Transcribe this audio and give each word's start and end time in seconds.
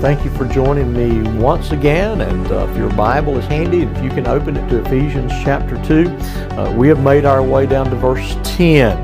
thank 0.00 0.24
you 0.24 0.30
for 0.30 0.46
joining 0.46 0.94
me 0.94 1.20
once 1.38 1.72
again. 1.72 2.22
And 2.22 2.50
uh, 2.50 2.66
if 2.70 2.76
your 2.76 2.88
Bible 2.94 3.36
is 3.36 3.44
handy, 3.44 3.82
if 3.82 4.02
you 4.02 4.08
can 4.08 4.26
open 4.26 4.56
it 4.56 4.66
to 4.70 4.82
Ephesians 4.82 5.30
chapter 5.44 5.76
2, 5.84 6.08
uh, 6.08 6.74
we 6.74 6.88
have 6.88 7.02
made 7.02 7.26
our 7.26 7.42
way 7.42 7.66
down 7.66 7.90
to 7.90 7.96
verse 7.96 8.34
10. 8.42 8.96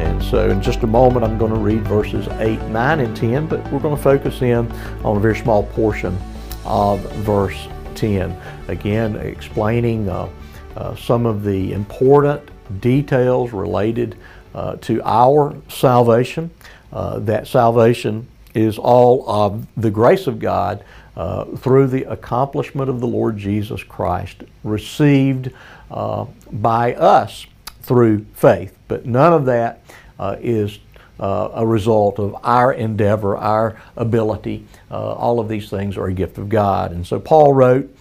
And 0.00 0.22
so, 0.22 0.48
in 0.48 0.62
just 0.62 0.82
a 0.82 0.86
moment, 0.86 1.26
I'm 1.26 1.36
going 1.36 1.52
to 1.52 1.58
read 1.58 1.86
verses 1.86 2.26
8, 2.38 2.58
9, 2.58 3.00
and 3.00 3.14
10, 3.14 3.48
but 3.48 3.60
we're 3.70 3.80
going 3.80 3.94
to 3.94 4.02
focus 4.02 4.40
in 4.40 4.72
on 5.04 5.18
a 5.18 5.20
very 5.20 5.36
small 5.36 5.64
portion 5.64 6.16
of 6.64 7.00
verse 7.16 7.68
10. 7.94 8.34
Again, 8.68 9.16
explaining 9.16 10.08
uh, 10.08 10.30
uh 10.76 10.96
some 10.96 11.26
of 11.26 11.44
the 11.44 11.74
important 11.74 12.40
details 12.80 13.52
related 13.52 14.16
uh, 14.54 14.76
to 14.76 15.02
our 15.04 15.54
salvation. 15.68 16.50
Uh, 16.92 17.18
that 17.20 17.46
salvation 17.46 18.26
is 18.54 18.78
all 18.78 19.28
of 19.28 19.66
the 19.76 19.90
grace 19.90 20.26
of 20.26 20.38
God 20.38 20.84
uh, 21.16 21.44
through 21.56 21.88
the 21.88 22.04
accomplishment 22.04 22.88
of 22.88 23.00
the 23.00 23.06
Lord 23.06 23.36
Jesus 23.36 23.82
Christ, 23.82 24.44
received 24.64 25.50
uh, 25.90 26.26
by 26.50 26.94
us 26.94 27.46
through 27.82 28.24
faith. 28.34 28.76
But 28.88 29.06
none 29.06 29.32
of 29.32 29.44
that 29.46 29.82
uh, 30.18 30.36
is 30.40 30.78
uh, 31.18 31.50
a 31.54 31.66
result 31.66 32.18
of 32.18 32.36
our 32.42 32.72
endeavor, 32.72 33.36
our 33.36 33.80
ability. 33.96 34.66
Uh, 34.90 35.12
all 35.12 35.40
of 35.40 35.48
these 35.48 35.68
things 35.68 35.96
are 35.96 36.06
a 36.06 36.12
gift 36.12 36.38
of 36.38 36.48
God. 36.48 36.92
And 36.92 37.06
so 37.06 37.20
Paul 37.20 37.52
wrote, 37.52 37.94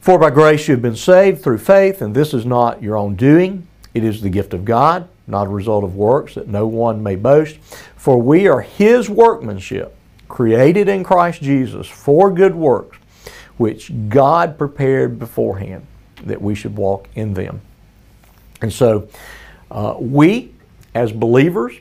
For 0.00 0.18
by 0.18 0.30
grace 0.30 0.68
you 0.68 0.74
have 0.74 0.82
been 0.82 0.96
saved 0.96 1.42
through 1.42 1.58
faith, 1.58 2.02
and 2.02 2.14
this 2.14 2.34
is 2.34 2.44
not 2.44 2.82
your 2.82 2.96
own 2.96 3.14
doing, 3.16 3.66
it 3.94 4.04
is 4.04 4.20
the 4.20 4.30
gift 4.30 4.52
of 4.52 4.64
God 4.64 5.08
not 5.32 5.48
a 5.48 5.50
result 5.50 5.82
of 5.82 5.96
works, 5.96 6.34
that 6.36 6.46
no 6.46 6.68
one 6.68 7.02
may 7.02 7.16
boast. 7.16 7.56
For 7.96 8.20
we 8.20 8.46
are 8.46 8.60
his 8.60 9.10
workmanship, 9.10 9.96
created 10.28 10.88
in 10.88 11.02
Christ 11.02 11.42
Jesus 11.42 11.88
for 11.88 12.30
good 12.30 12.54
works, 12.54 12.96
which 13.56 13.90
God 14.08 14.56
prepared 14.56 15.18
beforehand 15.18 15.86
that 16.22 16.40
we 16.40 16.54
should 16.54 16.76
walk 16.76 17.08
in 17.16 17.34
them. 17.34 17.60
And 18.60 18.72
so, 18.72 19.08
uh, 19.70 19.96
we 19.98 20.52
as 20.94 21.10
believers 21.10 21.74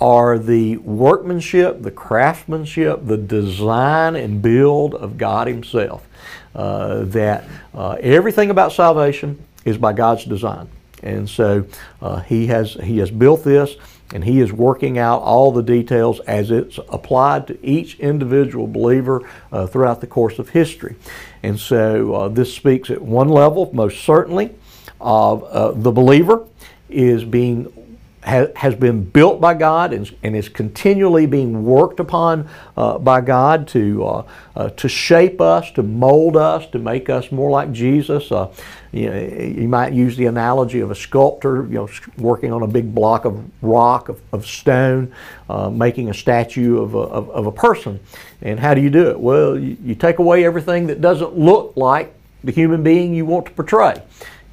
are 0.00 0.38
the 0.38 0.76
workmanship, 0.78 1.82
the 1.82 1.90
craftsmanship, 1.90 3.06
the 3.06 3.16
design 3.16 4.16
and 4.16 4.42
build 4.42 4.94
of 4.94 5.16
God 5.16 5.46
Himself. 5.46 6.06
Uh, 6.54 7.04
that 7.06 7.44
uh, 7.74 7.96
everything 8.00 8.50
about 8.50 8.72
salvation 8.72 9.42
is 9.64 9.76
by 9.76 9.92
God's 9.92 10.24
design. 10.24 10.68
And 11.04 11.28
so 11.28 11.66
uh, 12.02 12.20
he 12.20 12.48
has 12.48 12.74
he 12.74 12.98
has 12.98 13.12
built 13.12 13.44
this 13.44 13.76
and 14.12 14.24
he 14.24 14.40
is 14.40 14.52
working 14.52 14.98
out 14.98 15.20
all 15.22 15.52
the 15.52 15.62
details 15.62 16.20
as 16.20 16.50
it's 16.50 16.78
applied 16.88 17.46
to 17.48 17.66
each 17.66 17.98
individual 17.98 18.66
believer 18.66 19.28
uh, 19.50 19.66
throughout 19.66 20.00
the 20.00 20.06
course 20.06 20.38
of 20.38 20.50
history. 20.50 20.96
And 21.42 21.58
so 21.58 22.14
uh, 22.14 22.28
this 22.28 22.54
speaks 22.54 22.90
at 22.90 23.02
one 23.02 23.28
level, 23.28 23.70
most 23.72 24.02
certainly, 24.04 24.50
of 25.00 25.44
uh, 25.44 25.72
the 25.72 25.92
believer 25.92 26.46
is 26.88 27.24
being 27.24 27.72
has 28.24 28.74
been 28.74 29.04
built 29.04 29.40
by 29.40 29.52
God 29.52 29.92
and, 29.92 30.36
is 30.36 30.48
continually 30.48 31.26
being 31.26 31.64
worked 31.64 32.00
upon 32.00 32.48
uh, 32.76 32.98
by 32.98 33.20
God 33.20 33.68
to, 33.68 34.04
uh, 34.04 34.26
uh, 34.56 34.70
to 34.70 34.88
shape 34.88 35.40
us, 35.40 35.70
to 35.72 35.82
mold 35.82 36.36
us, 36.36 36.66
to 36.70 36.78
make 36.78 37.10
us 37.10 37.30
more 37.30 37.50
like 37.50 37.70
Jesus. 37.70 38.32
Uh, 38.32 38.50
you, 38.92 39.10
know, 39.10 39.18
you, 39.20 39.68
might 39.68 39.92
use 39.92 40.16
the 40.16 40.24
analogy 40.24 40.80
of 40.80 40.90
a 40.90 40.94
sculptor, 40.94 41.64
you 41.64 41.74
know, 41.74 41.88
working 42.16 42.50
on 42.50 42.62
a 42.62 42.66
big 42.66 42.94
block 42.94 43.26
of 43.26 43.44
rock, 43.60 44.08
of, 44.08 44.20
of 44.32 44.46
stone, 44.46 45.12
uh, 45.50 45.68
making 45.68 46.08
a 46.08 46.14
statue 46.14 46.80
of 46.80 46.94
a, 46.94 46.98
of, 46.98 47.28
of, 47.30 47.46
a 47.46 47.52
person. 47.52 48.00
And 48.40 48.58
how 48.58 48.72
do 48.72 48.80
you 48.80 48.90
do 48.90 49.10
it? 49.10 49.20
Well, 49.20 49.58
you, 49.58 49.76
you 49.84 49.94
take 49.94 50.18
away 50.18 50.46
everything 50.46 50.86
that 50.86 51.02
doesn't 51.02 51.36
look 51.36 51.74
like 51.76 52.14
the 52.42 52.52
human 52.52 52.82
being 52.82 53.14
you 53.14 53.26
want 53.26 53.46
to 53.46 53.52
portray. 53.52 54.02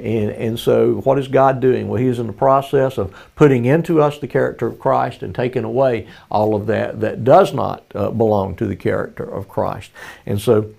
And, 0.02 0.32
and 0.32 0.60
so, 0.60 0.96
what 1.02 1.20
is 1.20 1.28
God 1.28 1.60
doing? 1.60 1.88
Well, 1.88 2.02
He 2.02 2.08
is 2.08 2.18
in 2.18 2.28
the 2.28 2.34
process 2.34 2.98
of 2.98 3.16
putting 3.36 3.66
into 3.66 4.02
us 4.02 4.18
the 4.18 4.28
character 4.28 4.66
of 4.66 4.80
Christ 4.80 5.22
and 5.22 5.34
taking 5.36 5.64
away 5.64 6.08
all 6.32 6.56
of 6.56 6.66
that 6.68 7.02
that 7.02 7.24
does 7.24 7.54
not 7.54 7.84
uh, 7.94 8.10
belong 8.10 8.56
to 8.56 8.66
the 8.66 8.76
character 8.76 9.24
of 9.24 9.48
Christ. 9.48 9.92
And 10.26 10.42
so, 10.42 10.74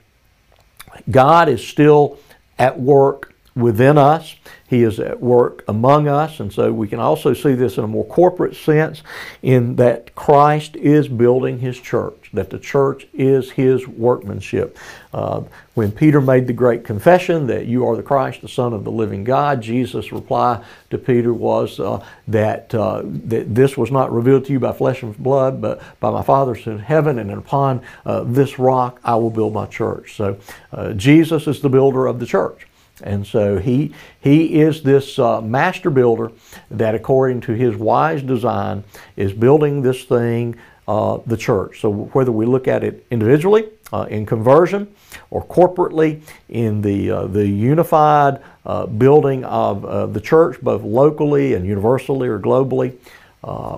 God 1.09 1.49
is 1.49 1.67
still 1.67 2.19
at 2.59 2.81
work 2.81 3.32
within 3.55 3.99
us. 3.99 4.37
He 4.67 4.83
is 4.85 4.99
at 4.99 5.21
work 5.21 5.65
among 5.69 6.09
us. 6.09 6.41
And 6.41 6.51
so 6.51 6.73
we 6.73 6.89
can 6.89 6.99
also 6.99 7.35
see 7.35 7.53
this 7.53 7.77
in 7.77 7.85
a 7.85 7.87
more 7.89 8.07
corporate 8.07 8.57
sense 8.57 9.03
in 9.43 9.77
that 9.77 10.15
Christ 10.15 10.77
is 10.77 11.09
building 11.09 11.59
his 11.59 11.79
church, 11.79 12.31
that 12.33 12.49
the 12.49 12.59
church 12.59 13.07
is 13.13 13.51
his 13.51 13.87
workmanship. 13.87 14.79
Uh, 15.13 15.43
when 15.75 15.93
Peter 15.93 16.23
made 16.23 16.47
the 16.47 16.55
great 16.55 16.85
confession 16.85 17.47
that 17.49 17.67
you 17.67 17.87
are 17.87 17.97
the 17.97 18.03
Christ, 18.03 18.41
the 18.41 18.49
Son 18.49 18.73
of 18.73 18.85
the 18.85 18.91
living 18.91 19.25
God, 19.25 19.61
Jesus' 19.61 20.11
reply 20.11 20.65
to 20.89 20.97
Peter 20.97 21.35
was 21.35 21.79
uh, 21.79 22.03
that, 22.29 22.75
uh, 22.75 23.03
that 23.05 23.55
this 23.55 23.77
was 23.77 23.91
not 23.91 24.11
revealed 24.11 24.47
to 24.47 24.53
you 24.53 24.61
by 24.61 24.73
flesh 24.73 25.03
and 25.03 25.17
blood, 25.19 25.61
but 25.61 25.83
by 26.01 26.11
my 26.11 26.23
Father 26.23 26.55
in 26.55 26.79
heaven, 26.79 27.19
and 27.19 27.31
upon 27.31 27.83
uh, 28.07 28.25
this 28.25 28.59
rock 28.59 29.01
I 29.05 29.17
will 29.17 29.31
build 29.31 29.53
my 29.53 29.67
church. 29.67 30.17
So 30.17 30.39
uh, 30.73 30.93
Jesus 30.93 31.47
is 31.47 31.61
the 31.61 31.69
builder 31.69 32.07
of 32.07 32.21
the 32.21 32.27
church. 32.27 32.67
And 33.03 33.27
so 33.27 33.59
he, 33.59 33.95
he 34.21 34.61
is 34.61 34.83
this 34.83 35.19
uh, 35.19 35.41
master 35.41 35.91
builder 35.91 36.31
that, 36.71 36.95
according 36.95 37.41
to 37.43 37.53
his 37.53 37.75
wise 37.77 38.23
design, 38.23 38.85
is 39.17 39.33
building 39.33 39.83
this 39.83 40.05
thing, 40.05 40.57
uh, 40.87 41.19
the 41.27 41.37
church. 41.37 41.81
So 41.81 41.91
whether 41.91 42.33
we 42.33 42.47
look 42.47 42.69
at 42.69 42.85
it 42.85 43.07
individually, 43.11 43.69
uh, 43.93 44.07
in 44.09 44.25
conversion, 44.27 44.95
or 45.31 45.45
corporately 45.45 46.23
in 46.49 46.81
the, 46.81 47.11
uh, 47.11 47.27
the 47.27 47.47
unified 47.47 48.41
uh, 48.65 48.87
building 48.87 49.45
of 49.45 49.85
uh, 49.85 50.07
the 50.07 50.21
church, 50.21 50.61
both 50.61 50.83
locally 50.83 51.55
and 51.55 51.67
universally 51.67 52.29
or 52.29 52.39
globally, 52.39 52.97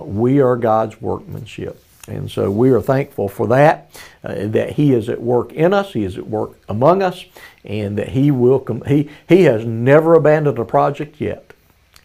we 0.05 0.39
are 0.39 0.55
God's 0.55 1.01
workmanship. 1.01 1.81
And 2.07 2.29
so 2.29 2.51
we 2.51 2.69
are 2.69 2.81
thankful 2.81 3.27
for 3.27 3.47
that, 3.47 3.89
uh, 4.23 4.47
that 4.47 4.73
He 4.73 4.93
is 4.93 5.09
at 5.09 5.21
work 5.21 5.51
in 5.53 5.73
us, 5.73 5.93
He 5.93 6.03
is 6.03 6.17
at 6.17 6.27
work 6.27 6.59
among 6.69 7.01
us, 7.01 7.25
and 7.63 7.97
that 7.97 8.09
He 8.09 8.29
will, 8.31 8.59
com- 8.59 8.83
He, 8.83 9.09
he 9.27 9.43
has 9.43 9.65
never 9.65 10.13
abandoned 10.13 10.59
a 10.59 10.65
project 10.65 11.19
yet. 11.19 11.53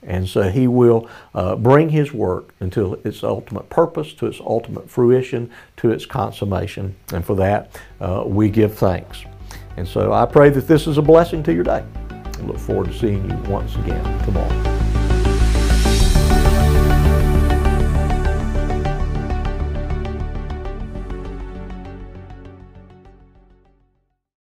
And 0.03 0.27
so 0.27 0.49
He 0.49 0.67
will 0.67 1.09
uh, 1.35 1.57
bring 1.57 1.91
His 1.91 2.13
work 2.15 2.55
until 2.61 2.95
its 3.05 3.23
ultimate 3.23 3.69
purpose, 3.69 4.15
to 4.15 4.27
its 4.27 4.41
ultimate 4.41 4.89
fruition, 4.89 5.51
to 5.79 5.91
its 5.91 6.07
consummation. 6.07 6.97
And 7.13 7.25
for 7.25 7.37
that, 7.37 7.79
uh, 8.01 8.25
we 8.27 8.49
give 8.49 8.75
thanks. 8.75 9.25
And 9.77 9.87
so 9.87 10.13
I 10.13 10.25
pray 10.25 10.49
that 10.51 10.67
this 10.67 10.87
is 10.87 10.97
a 10.97 11.03
blessing 11.03 11.43
to 11.43 11.53
your 11.53 11.65
day. 11.65 11.85
I 12.11 12.43
look 12.43 12.59
forward 12.59 12.87
to 12.87 12.99
seeing 12.99 13.29
you 13.31 13.37
once 13.51 13.77
again 13.77 14.25
tomorrow. 14.25 14.80